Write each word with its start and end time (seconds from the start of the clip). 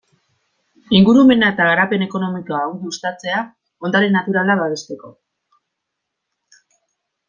Ingurumena 0.99 1.49
eta 1.53 1.67
garapen 1.71 2.07
ekonomikoa 2.07 2.63
ongi 2.71 2.91
uztatzea, 2.93 3.45
ondare 3.91 4.13
naturala 4.19 4.59
babesteko. 4.65 5.17